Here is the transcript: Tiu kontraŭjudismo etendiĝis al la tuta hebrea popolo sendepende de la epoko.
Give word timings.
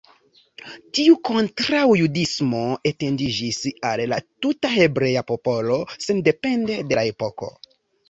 Tiu 0.99 1.17
kontraŭjudismo 1.29 2.63
etendiĝis 2.93 3.61
al 3.93 4.05
la 4.15 4.21
tuta 4.25 4.75
hebrea 4.81 5.27
popolo 5.31 5.81
sendepende 6.11 6.85
de 6.91 7.03
la 7.03 7.09
epoko. 7.17 7.57